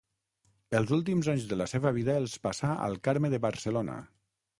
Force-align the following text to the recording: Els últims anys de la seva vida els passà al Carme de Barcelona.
Els 0.77 0.93
últims 0.95 1.29
anys 1.33 1.45
de 1.51 1.57
la 1.61 1.67
seva 1.73 1.91
vida 1.97 2.15
els 2.21 2.33
passà 2.47 2.71
al 2.87 2.97
Carme 3.09 3.31
de 3.35 3.41
Barcelona. 3.45 3.99